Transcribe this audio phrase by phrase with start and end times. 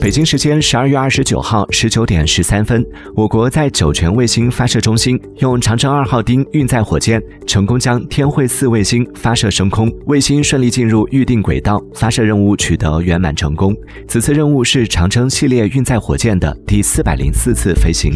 [0.00, 2.82] 北京时间十二月二十九号十九点十三分
[3.14, 9.92] 我国在酒泉卫星发射中心用长征二号丁运载火箭成功将天惠四卫星发射升空。
[10.06, 13.76] 卫星顺利进入预定轨道发射任务取得圆满成功。
[14.08, 18.14] 此次任务是长征系列运载火箭的第四百零四次飞行。